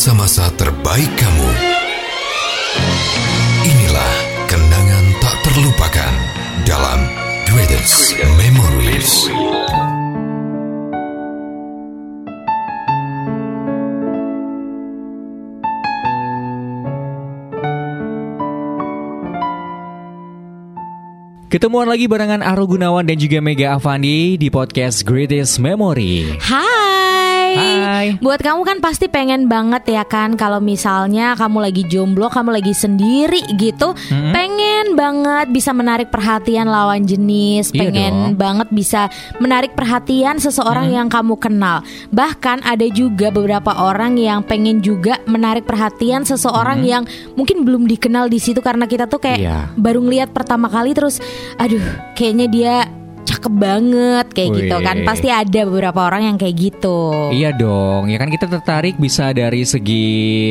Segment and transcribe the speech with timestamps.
[0.00, 1.50] masa-masa terbaik kamu.
[3.68, 4.14] Inilah
[4.48, 6.12] kenangan tak terlupakan
[6.64, 7.04] dalam
[7.44, 9.28] Greatest Memories.
[21.52, 26.40] Ketemuan lagi barengan Aro Gunawan dan juga Mega Avandi di podcast Greatest Memory.
[26.40, 27.09] Hai.
[27.50, 28.06] Hai.
[28.16, 32.72] Buat kamu kan pasti pengen banget ya kan kalau misalnya kamu lagi jomblo, kamu lagi
[32.72, 34.30] sendiri gitu, Hmm.
[34.30, 38.34] pengen banget bisa menarik perhatian lawan jenis, Iya pengen dong.
[38.36, 41.82] banget bisa menarik perhatian seseorang yang kamu kenal.
[42.10, 48.26] Bahkan ada juga beberapa orang yang pengen juga menarik perhatian seseorang yang mungkin belum dikenal
[48.26, 49.58] di situ karena kita tuh kayak Iya.
[49.74, 51.18] baru ngeliat pertama kali terus
[51.56, 52.74] aduh kayaknya dia
[53.22, 54.96] cakep banget kayak gitu kan.
[55.02, 57.30] Pasti ada beberapa orang yang kayak gitu.
[57.30, 60.08] Iya dong, ya kan kita tertarik bisa dari segi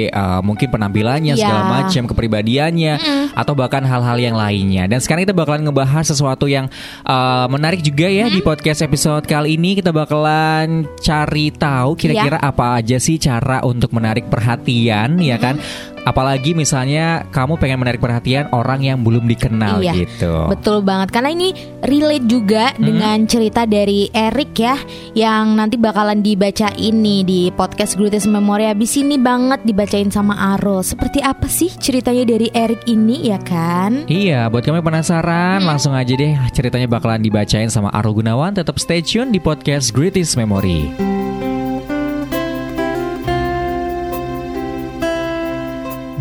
[0.09, 1.41] uh, mungkin penampilannya Iya.
[1.41, 2.93] segala macam, kepribadiannya
[3.33, 4.87] atau bahkan hal-hal yang lainnya.
[4.87, 6.69] Dan sekarang kita bakalan ngebahas sesuatu yang
[7.03, 12.79] uh, menarik juga ya di podcast episode kali ini kita bakalan cari tahu kira-kira apa
[12.79, 15.59] aja sih cara untuk menarik perhatian ya kan?
[16.03, 20.49] Apalagi misalnya kamu pengen menarik perhatian orang yang belum dikenal Iya, gitu.
[20.49, 22.83] Betul banget karena ini relate juga Hmm.
[22.85, 24.75] dengan cerita dari Eric ya
[25.13, 30.79] yang nanti bakalan dibaca ini di podcast Greatest Memory habis ini banget dibacain sama Aro.
[30.79, 34.05] Seperti apa sih ceritanya dari Eric ini ya kan?
[34.05, 38.53] Iya, buat kamu yang penasaran, langsung aja deh ceritanya bakalan dibacain sama Aro Gunawan.
[38.53, 41.08] Tetap stay tune di podcast Greatest Memory.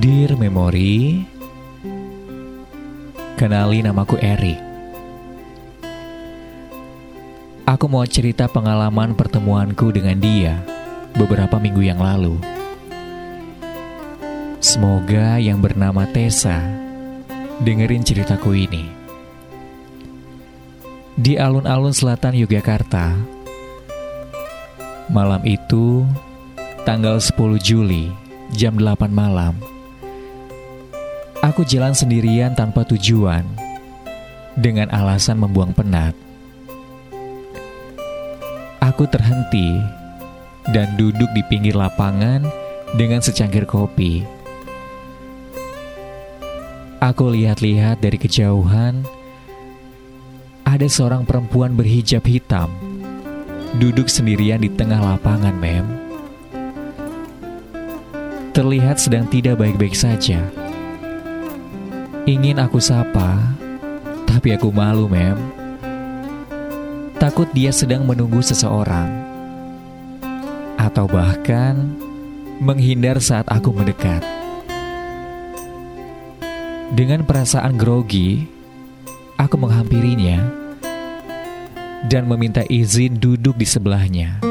[0.09, 1.21] Dear Memory,
[3.37, 4.57] kenali namaku Eric.
[7.69, 10.65] Aku mau cerita pengalaman pertemuanku dengan dia
[11.13, 12.41] beberapa minggu yang lalu.
[14.65, 16.57] Semoga yang bernama Tessa
[17.61, 18.89] dengerin ceritaku ini.
[21.21, 23.13] Di alun-alun selatan Yogyakarta,
[25.13, 26.09] malam itu
[26.89, 28.09] tanggal 10 Juli
[28.57, 29.53] jam 8 malam,
[31.43, 33.47] aku jalan sendirian tanpa tujuan
[34.59, 36.15] dengan alasan membuang penat.
[38.83, 39.79] Aku terhenti
[40.75, 42.43] dan duduk di pinggir lapangan
[42.99, 44.27] dengan secangkir kopi.
[46.99, 49.07] Aku lihat-lihat dari kejauhan,
[50.67, 52.75] ada seorang perempuan berhijab hitam
[53.79, 55.87] duduk sendirian di tengah lapangan, Mem.
[58.51, 60.58] Terlihat sedang tidak baik-baik saja.
[62.29, 63.41] Ingin aku sapa,
[64.29, 65.41] tapi aku malu, Mem.
[67.17, 69.09] Takut dia sedang menunggu seseorang,
[70.77, 71.89] atau bahkan
[72.61, 74.21] menghindar saat aku mendekat.
[76.93, 78.45] Dengan perasaan grogi,
[79.41, 80.45] aku menghampirinya
[82.13, 84.45] dan meminta izin duduk di sebelahnya.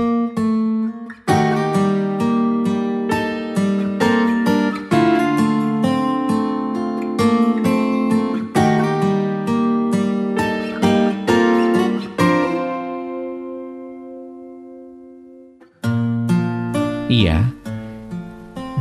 [17.17, 17.50] Iya,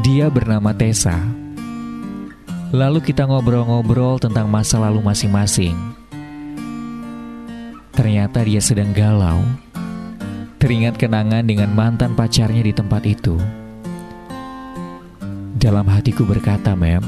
[0.04, 1.16] dia bernama Tessa.
[2.68, 5.72] Lalu kita ngobrol-ngobrol tentang masa lalu masing-masing.
[7.96, 9.40] Ternyata dia sedang galau.
[10.60, 13.40] Teringat kenangan dengan mantan pacarnya di tempat itu.
[15.56, 17.00] Dalam hatiku berkata, Mem,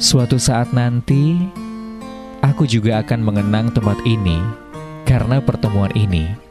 [0.00, 1.36] suatu saat nanti
[2.40, 4.40] aku juga akan mengenang tempat ini
[5.04, 6.49] karena pertemuan ini.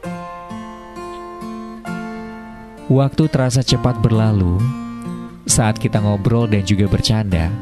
[2.89, 4.57] Waktu terasa cepat berlalu
[5.45, 7.53] saat kita ngobrol dan juga bercanda.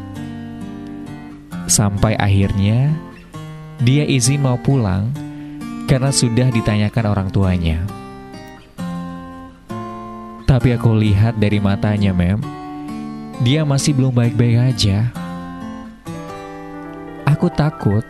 [1.67, 2.95] Sampai akhirnya
[3.83, 5.11] dia izin mau pulang
[5.83, 7.83] karena sudah ditanyakan orang tuanya.
[10.47, 12.39] Tapi aku lihat dari matanya, Mem,
[13.43, 15.11] dia masih belum baik-baik aja.
[17.27, 18.07] Aku takut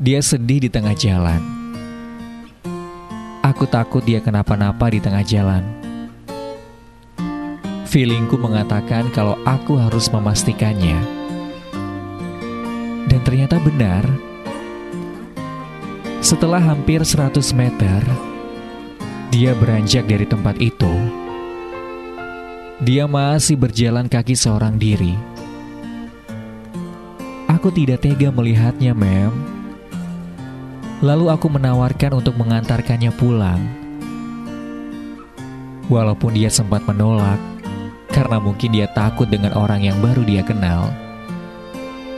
[0.00, 1.44] dia sedih di tengah jalan.
[3.44, 5.79] Aku takut dia kenapa-napa di tengah jalan.
[7.90, 10.94] Feelingku mengatakan kalau aku harus memastikannya.
[13.10, 14.06] Dan ternyata benar.
[16.22, 17.98] Setelah hampir 100 meter,
[19.34, 20.94] dia beranjak dari tempat itu.
[22.78, 25.18] Dia masih berjalan kaki seorang diri.
[27.50, 29.34] Aku tidak tega melihatnya, Mem.
[31.02, 33.58] Lalu aku menawarkan untuk mengantarkannya pulang.
[35.90, 37.58] Walaupun dia sempat menolak
[38.10, 40.90] karena mungkin dia takut dengan orang yang baru dia kenal,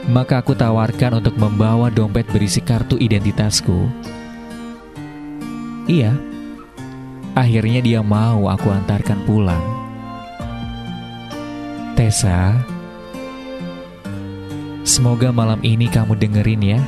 [0.09, 3.87] maka aku tawarkan untuk membawa dompet berisi kartu identitasku.
[5.87, 6.15] Iya,
[7.37, 9.63] akhirnya dia mau aku antarkan pulang.
[11.93, 12.57] Tessa,
[14.81, 16.81] semoga malam ini kamu dengerin ya.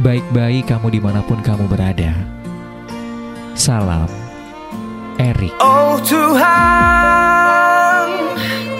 [0.00, 2.12] Baik-baik kamu di mana pun kamu berada.
[3.56, 4.08] Salam,
[5.20, 5.52] Erik.
[5.60, 6.40] Oh Tuhan,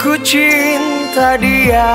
[0.01, 1.93] ku cinta dia,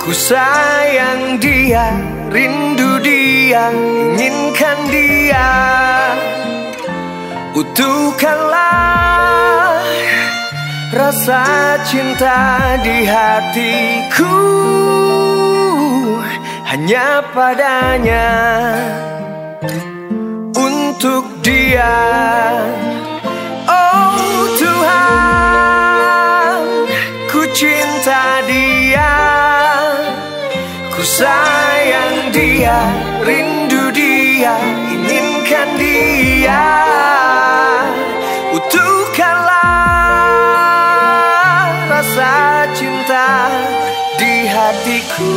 [0.00, 1.92] ku sayang dia,
[2.32, 5.48] rindu dia, inginkan dia.
[7.52, 8.64] Utuhkanlah
[10.96, 11.44] rasa
[11.84, 14.40] cinta di hatiku
[16.64, 18.32] hanya padanya
[20.56, 21.92] untuk dia.
[23.68, 26.60] Oh Tuhan,
[27.32, 29.12] ku cinta dia,
[30.92, 32.78] ku sayang dia,
[33.24, 34.54] rindu dia,
[34.92, 36.62] inginkan dia.
[38.52, 39.64] Utuhkanlah
[41.88, 43.48] rasa cinta
[44.20, 45.32] di hatiku.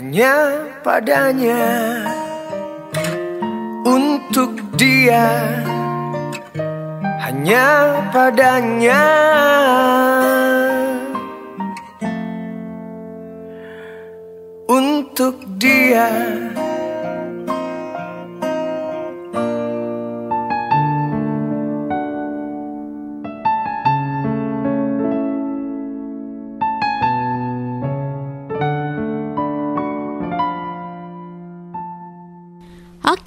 [0.00, 0.49] hanya
[0.80, 1.62] padanya
[3.84, 5.28] untuk dia.
[7.20, 9.04] Hanya padanya.
[14.70, 16.06] Untuk dia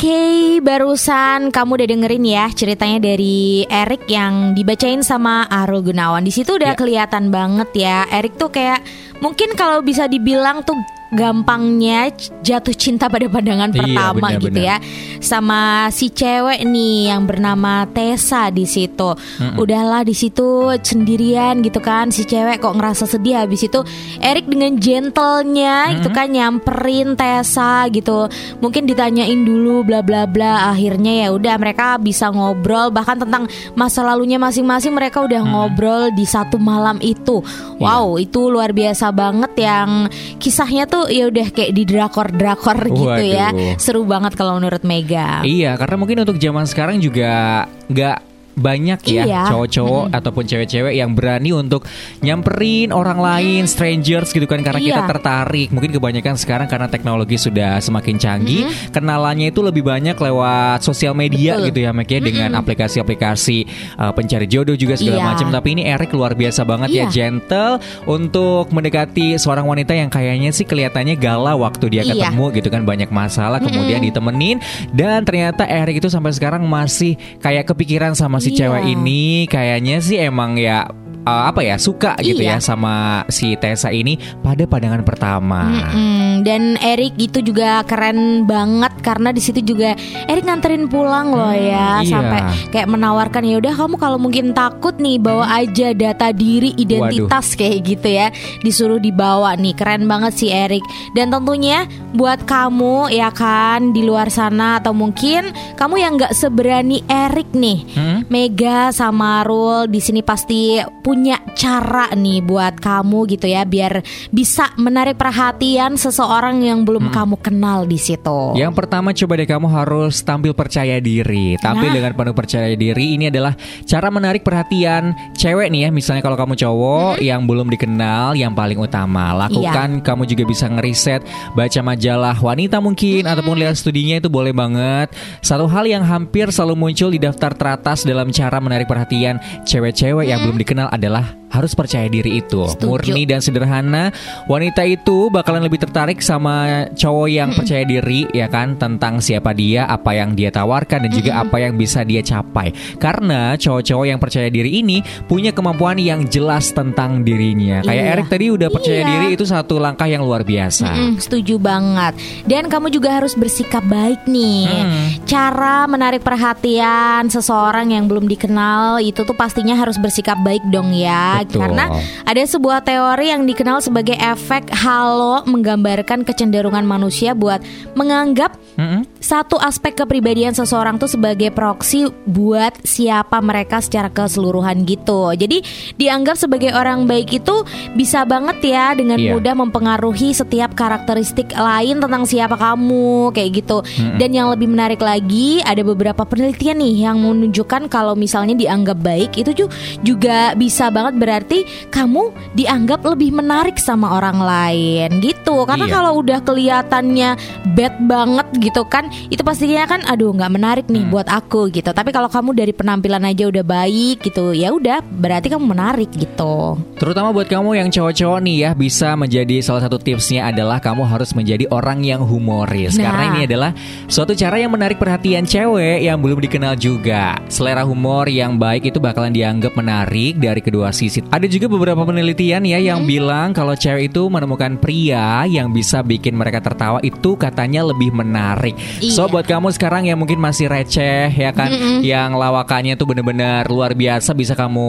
[0.03, 6.27] Oke, barusan kamu udah dengerin ya ceritanya dari Erik yang dibacain sama Arul Gunawan.
[6.27, 6.75] Di situ udah Ya.
[6.75, 8.03] kelihatan banget ya.
[8.11, 8.83] Erik tuh kayak
[9.23, 10.75] mungkin kalau bisa dibilang tuh
[11.13, 12.09] gampangnya
[12.41, 14.63] jatuh cinta pada pandangan Iya, pertama gitu benar-benar.
[14.65, 14.75] ya
[15.23, 19.15] sama si cewek nih yang bernama Tessa di situ.
[19.55, 23.79] Udahlah di situ sendirian gitu kan si cewek kok ngerasa sedih habis itu
[24.19, 28.27] Erik dengan gentlenya itu kan nyamperin Tessa gitu.
[28.59, 34.03] Mungkin ditanyain dulu bla bla bla akhirnya ya udah mereka bisa ngobrol bahkan tentang masa
[34.03, 37.39] lalunya masing-masing mereka udah ngobrol di satu malam itu.
[37.79, 40.07] Wow, itu luar biasa banget yang
[40.39, 43.49] kisahnya tuh ya udah kayak di drakor-drakor gitu ya.
[43.79, 45.41] Seru banget kalau menurut Mega.
[45.43, 49.43] Iya, karena mungkin untuk zaman sekarang juga nggak banyak ya Iya.
[49.49, 51.85] cowok-cowok ataupun cewek-cewek yang berani untuk
[52.21, 55.09] nyamperin orang lain, strangers gitu kan karena kita Iya.
[55.09, 55.69] tertarik.
[55.73, 61.57] Mungkin kebanyakan sekarang karena teknologi sudah semakin canggih, kenalannya itu lebih banyak lewat sosial media
[61.57, 61.65] Betul.
[61.73, 63.57] gitu ya, Mek ya, dengan aplikasi-aplikasi
[63.97, 65.25] uh, pencari jodoh juga segala Iya.
[65.25, 65.47] macam.
[65.49, 67.05] Tapi ini Eric luar biasa banget Iya.
[67.05, 67.73] ya, gentle
[68.05, 72.29] untuk mendekati seorang wanita yang kayaknya sih kelihatannya galau waktu dia Iya.
[72.29, 74.57] ketemu gitu kan banyak masalah kemudian ditemenin
[74.91, 78.67] dan ternyata Eric itu sampai sekarang masih kayak kepikiran sama si Iya.
[78.67, 80.83] cewek ini kayaknya sih emang ya
[81.23, 82.59] uh, apa ya suka gitu Iya.
[82.59, 85.63] ya sama si Tessa ini pada pandangan pertama.
[85.95, 86.22] Mm-mm.
[86.43, 89.95] Dan Erik itu juga keren banget karena di situ juga
[90.27, 92.07] Erik nganterin pulang loh ya iya.
[92.07, 97.55] sampai kayak menawarkan ya udah kamu kalau mungkin takut nih bawa aja data diri identitas
[97.55, 98.27] kayak gitu ya
[98.61, 100.83] disuruh dibawa nih keren banget sih Erik
[101.15, 107.01] dan tentunya buat kamu ya kan di luar sana atau mungkin kamu yang nggak seberani
[107.07, 108.25] Erik nih Hmm?
[108.27, 114.01] Mega sama Rul di sini pasti punya cara nih buat kamu gitu ya biar
[114.33, 118.57] bisa menarik perhatian seseorang yang belum kamu kenal di situ.
[118.57, 121.53] Yang pertama coba deh kamu harus tampil percaya diri.
[121.61, 121.95] Tampil Nah.
[122.01, 123.53] dengan penuh percaya diri ini adalah
[123.85, 125.89] cara menarik perhatian cewek nih ya.
[125.93, 129.45] Misalnya kalau kamu cowok yang belum dikenal yang paling utama.
[129.45, 131.21] Lakukan kamu juga bisa ngeriset
[131.53, 135.13] baca majalah wanita mungkin ataupun lihat studinya itu boleh banget.
[135.45, 139.37] Satu hal yang hampir selalu muncul di daftar teratas dalam cara menarik perhatian
[139.69, 142.65] cewek-cewek yang belum dikenal adalah harus percaya diri itu.
[142.65, 142.89] Setuju.
[142.89, 144.09] Murni dan sederhana,
[144.49, 149.83] wanita itu bakalan lebih tertarik sama cowok yang percaya diri ya kan tentang siapa dia,
[149.85, 152.71] apa yang dia tawarkan dan juga apa yang bisa dia capai.
[152.95, 157.83] Karena cowok-cowok yang percaya diri ini punya kemampuan yang jelas tentang dirinya.
[157.83, 158.11] Kayak Iya.
[158.13, 159.09] Erik tadi udah percaya Iya.
[159.09, 160.85] diri itu satu langkah yang luar biasa.
[160.87, 162.13] Mm-mm, setuju banget.
[162.45, 164.69] Dan kamu juga harus bersikap baik nih.
[164.69, 165.05] Hmm.
[165.25, 171.41] Cara menarik perhatian seseorang yang belum dikenal itu tuh pastinya harus bersikap baik dong ya.
[171.41, 171.65] Betul.
[171.65, 171.89] Karena
[172.21, 177.65] ada sebuah teori yang dikenal sebagai efek halo menggambarkan kecenderungan manusia buat
[177.97, 179.09] menganggap Mm-mm.
[179.23, 185.31] Satu aspek kepribadian seseorang tuh sebagai proksi buat siapa mereka secara keseluruhan gitu.
[185.31, 185.63] Jadi
[185.95, 187.63] dianggap sebagai orang baik itu
[187.95, 189.31] bisa banget ya dengan Iya.
[189.31, 193.79] mudah mempengaruhi setiap karakteristik lain tentang siapa kamu kayak gitu.
[194.19, 199.39] Dan yang lebih menarik lagi ada beberapa penelitian nih yang menunjukkan kalau misalnya dianggap baik
[199.39, 199.71] itu ju-
[200.03, 205.63] juga bisa banget berarti kamu dianggap lebih menarik sama orang lain gitu.
[205.63, 205.93] Karena Iya.
[205.93, 207.29] kalau udah kelihatannya
[207.71, 211.89] bad banget gitu kan, itu pastinya kan aduh nggak menarik nih buat aku gitu.
[211.89, 216.77] Tapi kalau kamu dari penampilan aja udah baik gitu, ya udah berarti kamu menarik gitu.
[216.97, 221.31] Terutama buat kamu yang cowok-cowok nih ya bisa menjadi salah satu tipsnya adalah kamu harus
[221.33, 223.09] menjadi orang yang humoris Nah.
[223.09, 223.71] karena ini adalah
[224.07, 227.37] suatu cara yang menarik perhatian cewek yang belum dikenal juga.
[227.49, 231.19] Selera humor yang baik itu bakalan dianggap menarik dari kedua sisi.
[231.27, 236.37] Ada juga beberapa penelitian ya yang bilang kalau cewek itu menemukan pria yang bisa bikin
[236.37, 238.73] mereka tertawa itu katanya lebih menarik.
[239.11, 239.31] So Iya.
[239.33, 241.71] buat kamu sekarang yang mungkin masih receh ya kan?
[241.99, 244.87] Yang lawakannya tuh bener-bener luar biasa bisa kamu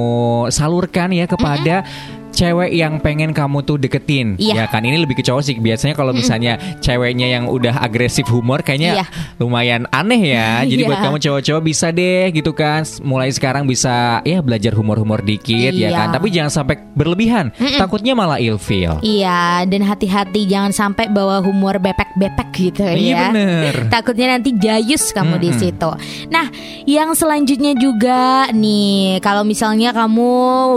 [0.53, 1.83] salurkan ya kepada
[2.35, 4.65] cewek yang pengen kamu tuh deketin ya Iya.
[4.67, 9.01] kan ini lebih ke cowok sih biasanya kalau misalnya ceweknya yang udah agresif humor kayaknya
[9.01, 9.07] Iya.
[9.39, 10.89] lumayan aneh ya jadi Iya.
[10.89, 15.89] buat kamu cowok-cowok bisa deh gitu kan mulai sekarang bisa ya belajar humor-humor dikit ya
[15.89, 15.95] Iya.
[15.95, 21.79] kan tapi jangan sampai berlebihan takutnya malah ilfeel Iya, dan hati-hati jangan sampai bawa humor
[21.79, 23.19] bepek-bepek gitu Iya, ya.
[23.31, 23.75] bener.
[23.95, 25.61] Takutnya nanti jayus kamu di Mm-mm.
[25.61, 25.91] situ.
[26.29, 26.47] Nah,
[26.85, 30.31] yang selanjutnya juga nih, kalau misalnya kamu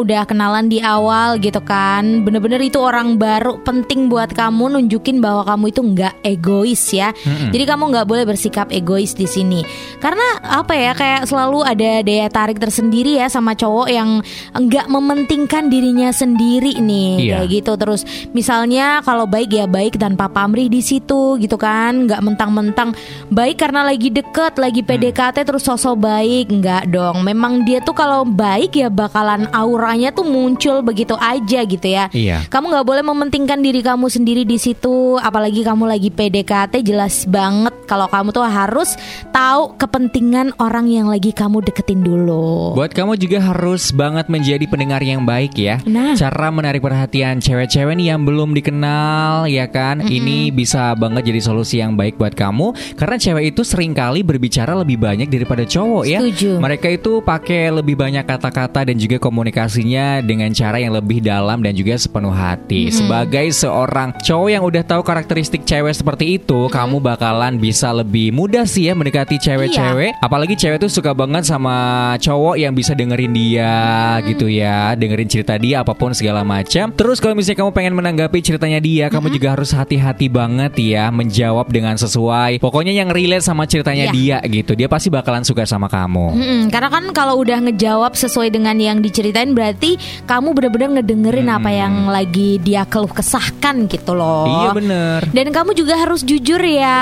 [0.04, 5.44] udah kenalan di awal gitu kan, bener-bener itu orang baru penting buat kamu nunjukin bahwa
[5.46, 7.16] kamu itu nggak egois ya.
[7.24, 9.64] Jadi kamu nggak boleh bersikap egois di sini.
[9.98, 14.20] Karena apa ya, kayak selalu ada daya tarik tersendiri ya sama cowok yang
[14.54, 17.36] nggak mementingkan dirinya sendiri nih Iya.
[17.38, 18.02] kayak gitu terus
[18.32, 22.92] misalnya kalau baik ya baik tanpa pamrih di situ gitu kan nggak mentang-mentang
[23.30, 24.90] baik karena lagi deket lagi Hmm.
[24.90, 30.26] PDKT terus sosok baik nggak dong memang dia tuh kalau baik ya bakalan auranya tuh
[30.26, 32.48] muncul begitu aja gitu ya Iya.
[32.50, 37.74] kamu nggak boleh mementingkan diri kamu sendiri di situ apalagi kamu lagi PDKT jelas banget
[37.86, 38.96] kalau kamu tuh harus
[39.30, 45.02] tahu kepentingan orang yang lagi kamu deketin dulu Buat kamu juga harus banget menjadi pendengar
[45.02, 45.82] yang baik ya.
[45.90, 46.14] Nah.
[46.14, 50.02] Cara menarik perhatian cewek-cewek nih yang belum dikenal ya kan.
[50.02, 54.78] Ini bisa banget jadi solusi yang baik buat kamu karena cewek itu sering kali berbicara
[54.78, 56.20] lebih banyak daripada cowok ya.
[56.22, 56.62] Setuju.
[56.62, 61.76] Mereka itu pakai lebih banyak kata-kata dan juga komunikasinya dengan cara yang lebih dalam dan
[61.76, 62.88] juga sepenuh hati.
[62.88, 68.64] Sebagai seorang cowok yang udah tahu karakteristik cewek seperti itu, kamu bakalan bisa lebih mudah
[68.64, 70.16] sih ya mendekati cewek-cewek.
[70.24, 71.76] Apalagi cewek tuh suka banget sama
[72.18, 73.76] cowok yang bisa dengerin dia
[74.24, 76.96] gitu ya, dengerin cerita dia apa pun segala macam.
[76.96, 81.68] Terus kalau misalnya kamu pengen menanggapi ceritanya dia, kamu juga harus hati-hati banget ya menjawab
[81.68, 82.64] dengan sesuai.
[82.64, 84.62] Pokoknya yang relate sama ceritanya dia Iya.
[84.62, 84.78] gitu.
[84.78, 86.28] Dia pasti bakalan suka sama kamu.
[86.38, 91.70] Mm-mm, karena kan kalau udah ngejawab sesuai dengan yang diceritain berarti kamu bener-bener ngedengerin apa
[91.74, 94.46] yang lagi dia keluh kesahkan gitu loh.
[94.46, 95.20] Iya bener.
[95.34, 97.02] Dan kamu juga harus jujur ya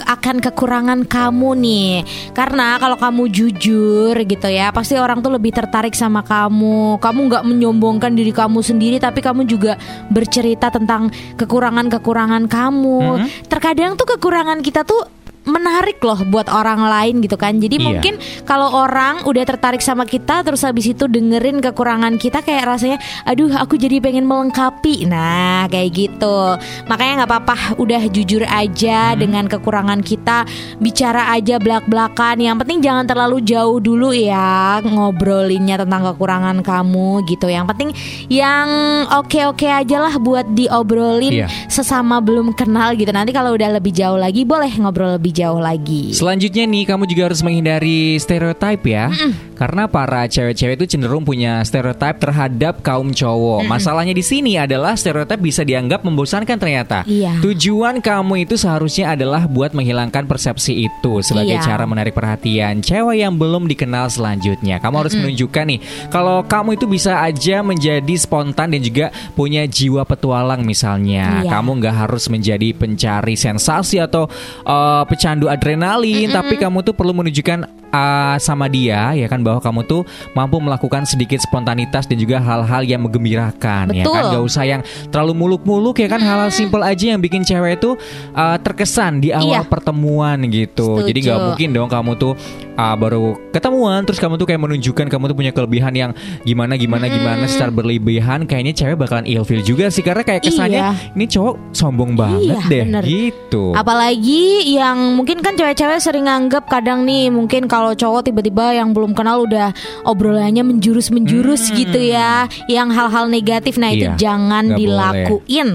[0.00, 1.92] akan kekurangan kamu nih.
[2.32, 6.96] Karena kalau kamu jujur gitu ya, pasti orang tuh lebih tertarik sama kamu.
[6.96, 9.76] Kamu nggak menyombongkan diri kamu sendiri, tapi kamu juga
[10.08, 13.28] bercerita tentang kekurangan-kekurangan kamu.
[13.44, 15.04] Terkadang tuh kekurangan kita tuh
[15.44, 17.60] menarik loh buat orang lain gitu kan.
[17.60, 17.84] Jadi Iya.
[17.84, 22.96] mungkin kalau orang udah tertarik sama kita terus habis itu dengerin kekurangan kita kayak rasanya
[23.22, 25.04] aduh aku jadi pengen melengkapi.
[25.04, 26.56] Nah, kayak gitu.
[26.88, 30.48] Makanya nggak apa-apa udah jujur aja dengan kekurangan kita,
[30.80, 32.40] bicara aja belak-belakan.
[32.40, 37.52] Yang penting jangan terlalu jauh dulu ya ngobrolinnya tentang kekurangan kamu gitu.
[37.52, 37.90] Yang penting
[38.32, 38.68] yang
[39.12, 41.48] oke-oke aja lah buat diobrolin Iya.
[41.68, 43.12] sesama belum kenal gitu.
[43.12, 46.14] Nanti kalau udah lebih jauh lagi boleh ngobrol lebih jauh lagi.
[46.14, 49.10] Selanjutnya nih kamu juga harus menghindari stereotip ya.
[49.54, 53.66] Karena para cewek-cewek itu cenderung punya stereotip terhadap kaum cowok.
[53.66, 57.02] Masalahnya di sini adalah stereotip bisa dianggap membosankan ternyata.
[57.06, 57.38] Iya.
[57.38, 61.66] Tujuan kamu itu seharusnya adalah buat menghilangkan persepsi itu sebagai Iya.
[61.66, 64.78] cara menarik perhatian cewek yang belum dikenal selanjutnya.
[64.78, 70.02] Kamu harus menunjukkan nih kalau kamu itu bisa aja menjadi spontan dan juga punya jiwa
[70.02, 71.46] petualang misalnya.
[71.46, 71.50] Iya.
[71.50, 74.26] Kamu nggak harus menjadi pencari sensasi atau
[74.66, 79.86] uh, pecandu adrenalin, tapi kamu tuh perlu menunjukkan uh, sama dia ya kan bahwa kamu
[79.86, 80.02] tuh
[80.34, 85.32] mampu melakukan sedikit spontanitas dan juga hal-hal yang menggembirakan ya kan gak usah yang terlalu
[85.36, 87.94] muluk-muluk ya kan hal-hal simpel aja yang bikin cewek itu
[88.34, 89.60] uh, terkesan di awal Iya.
[89.62, 90.98] pertemuan gitu.
[90.98, 91.06] Setuju.
[91.06, 92.32] Jadi nggak mungkin dong kamu tuh
[92.74, 96.10] uh, baru ketemuan terus kamu tuh kayak menunjukkan kamu tuh punya kelebihan yang
[96.42, 101.12] gimana gimana gimana secara berlebihan kayaknya cewek bakalan ilfil juga sih karena kayak kesannya Iya.
[101.12, 103.02] ini cowok sombong banget Iya, deh bener.
[103.04, 103.64] gitu.
[103.76, 109.12] Apalagi yang mungkin kan cewek-cewek sering nganggap kadang nih mungkin kalau cowok tiba-tiba yang belum
[109.12, 109.76] kenal udah
[110.08, 114.14] obrolannya menjurus-menjurus gitu ya, yang hal-hal negatif nah itu Hmm.
[114.14, 115.68] Iya, jangan nggak dilakuin.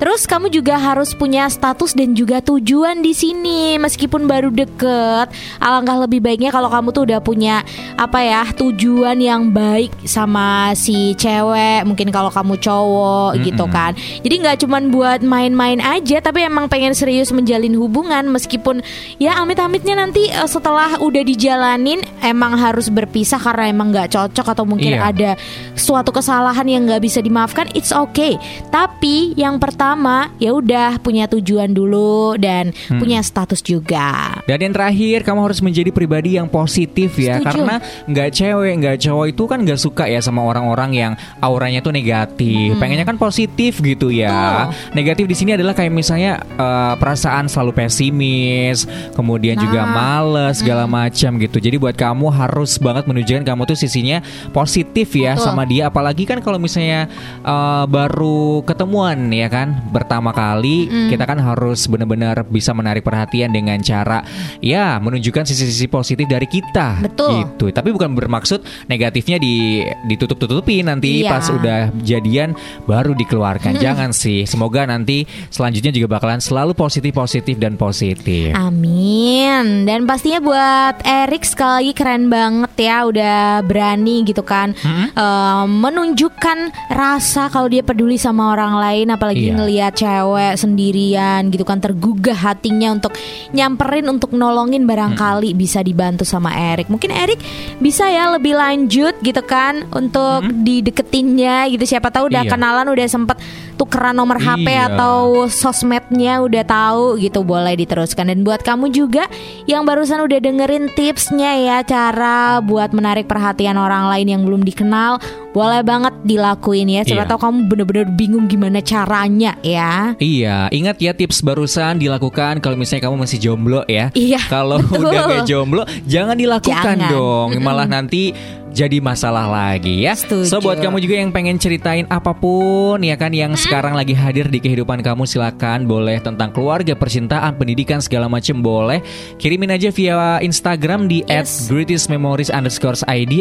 [0.00, 5.28] Terus kamu juga harus punya status dan juga tujuan di sini meskipun baru deket.
[5.60, 7.60] Alangkah lebih baiknya kalau kamu tuh udah punya
[8.00, 13.92] apa ya tujuan yang baik sama si cewek, mungkin kalau kamu cowok gitu kan.
[14.24, 18.80] Jadi nggak cuman buat main-main aja, tapi emang pengen serius menjalin hubungan meskipun
[19.20, 24.64] ya amit-amitnya nanti eh, setelah udah dijalanin emang harus berpisah karena emang nggak cocok atau
[24.64, 25.12] mungkin Iya.
[25.12, 25.30] ada
[25.74, 28.40] suatu kesalahan yang nggak bisa dimaafkan, it's okay.
[28.66, 32.96] Tapi yang pertama ya udah punya tujuan dulu dan Hmm.
[32.98, 34.40] punya status juga.
[34.48, 37.52] Dan yang terakhir kamu harus menjadi pribadi yang positif ya Setuju.
[37.52, 37.76] Karena
[38.06, 42.78] nggak cewek nggak cowok itu kan nggak suka ya sama orang-orang yang auranya tuh negatif
[42.78, 48.86] Pengennya kan positif gitu ya Negatif di sini adalah kayak misalnya eh, perasaan selalu pesimis
[49.12, 49.92] Kemudian juga Nah.
[49.92, 51.58] males segala macam gitu.
[51.58, 54.22] Jadi buat kamu harus banget menunjukkan kamu tuh sisinya
[54.54, 55.44] positif ya Betul.
[55.44, 55.90] sama dia.
[55.90, 57.10] Apalagi kan kalau misalnya
[57.42, 63.80] eh, baru ketemuan ya kan Pertama kali kita kan harus benar-benar bisa menarik perhatian dengan
[63.80, 64.22] cara
[64.60, 67.00] ya menunjukkan sisi-sisi positif dari kita.
[67.02, 67.30] Betul.
[67.42, 67.66] gitu.
[67.72, 71.30] Tapi bukan bermaksud negatifnya di ditutup-tutupi nanti Iya.
[71.32, 72.52] pas udah jadian
[72.84, 73.80] baru dikeluarkan.
[73.80, 74.44] Jangan sih.
[74.44, 78.52] Semoga nanti selanjutnya juga bakalan selalu positif positif dan positif.
[78.52, 79.88] Amin.
[79.88, 86.58] Dan pastinya buat Erik sekali lagi keren banget ya udah berani gitu kan eh, menunjukkan
[86.88, 89.54] rasa kalau dia peduli sama orang lain apalagi Iya.
[89.54, 93.16] ngelihat cewek sendirian gitu kan tergugah hatinya untuk
[93.50, 96.86] nyamperin untuk nolongin barangkali bisa dibantu sama Erik.
[96.86, 97.40] Mungkin Erik
[97.78, 102.52] bisa ya lebih lanjut gitu kan untuk dideketinnya gitu siapa tahu udah Iya.
[102.52, 103.36] kenalan udah sempet
[103.74, 104.88] tukeran nomor HP Iya.
[104.90, 109.28] atau sosmednya udah tahu gitu boleh diteruskan dan buat kamu juga
[109.64, 115.22] yang barusan udah dengerin tipsnya ya cara buat menarik perhatian orang lain yang belum dikenal
[115.56, 117.30] boleh banget dilakuin ya siapa Iya.
[117.32, 123.08] tahu kamu bener-bener bingung gimana caranya ya Iya, ingat ya tips barusan dilakukan kalau misalnya
[123.08, 124.12] kamu masih jomblo ya.
[124.12, 127.08] Iya, Kalau udah gak jomblo, jangan dilakukan Jangan.
[127.08, 127.48] dong.
[127.56, 128.36] Malah nanti
[128.68, 130.12] jadi masalah lagi ya.
[130.12, 130.44] Setuju.
[130.44, 134.44] So buat kamu juga yang pengen ceritain apa pun ya kan yang sekarang lagi hadir
[134.46, 139.00] di kehidupan kamu silakan boleh tentang keluarga, percintaan, pendidikan segala macam boleh
[139.36, 141.72] kirimin aja via Instagram di Yes.
[141.72, 142.52] @greatestmemories_id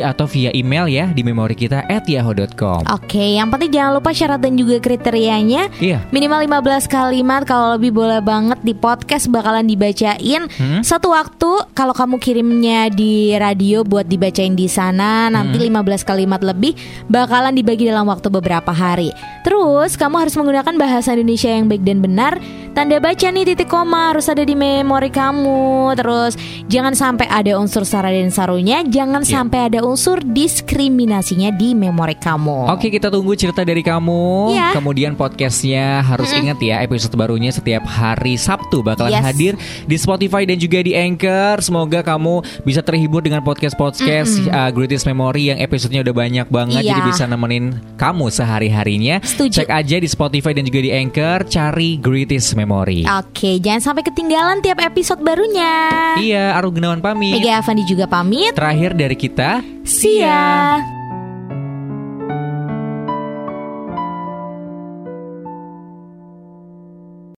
[0.02, 2.86] atau via email ya di memori kita at yahoo.com.
[2.90, 5.68] Oke, yang penting jangan lupa syarat dan juga kriterianya.
[5.78, 6.06] Iya.
[6.10, 10.46] Minimal 15 kalimat kalau lebih boleh banget di podcast bakalan dibacain.
[10.48, 10.82] Hmm?
[10.82, 15.82] Satu waktu kalau kamu kirimnya di radio buat dibacain di sana nanti Hmm.
[15.82, 16.74] 15 kalimat lebih
[17.06, 19.10] bakalan dibagi dalam waktu beberapa hari.
[19.42, 22.38] Terus kamu harus menggunakan bahasa Indonesia yang baik dan benar.
[22.76, 25.96] Tanda baca nih titik koma harus ada di memori kamu.
[25.96, 26.36] Terus
[26.68, 29.32] jangan sampai ada unsur sara dan sarunya, jangan Iya.
[29.32, 32.68] sampai ada unsur diskriminasinya di memori kamu.
[32.68, 34.70] Oke kita tunggu cerita dari kamu Iya.
[34.74, 39.24] Kemudian podcastnya harus ingat ya Episode barunya setiap hari Sabtu Bakalan Yes.
[39.24, 39.54] hadir
[39.84, 45.54] di Spotify dan juga di Anchor Semoga kamu bisa terhibur dengan podcast-podcast uh, Greatest Memory
[45.54, 46.92] Yang episodenya udah banyak banget Iya.
[46.92, 49.62] Jadi bisa nemenin kamu sehari-harinya Setuju.
[49.62, 54.60] Cek aja di Spotify dan juga di Anchor Cari Greatest Memory Oke, jangan sampai ketinggalan
[54.60, 55.74] tiap episode barunya.
[56.18, 58.52] Iya Aru Gunawan pamit Mega Avandi juga pamit.
[58.52, 61.05] Terakhir dari kita See ya.